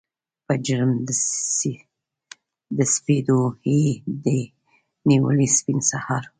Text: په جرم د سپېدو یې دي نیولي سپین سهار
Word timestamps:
په 0.45 0.53
جرم 0.65 0.91
د 2.77 2.79
سپېدو 2.93 3.39
یې 3.73 3.87
دي 4.23 4.41
نیولي 5.09 5.47
سپین 5.57 5.79
سهار 5.89 6.23